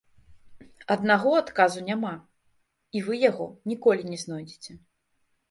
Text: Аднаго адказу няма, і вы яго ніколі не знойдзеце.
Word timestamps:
Аднаго 0.95 1.33
адказу 1.41 1.83
няма, 1.89 2.13
і 2.99 3.03
вы 3.09 3.21
яго 3.29 3.45
ніколі 3.75 4.09
не 4.11 4.19
знойдзеце. 4.25 4.71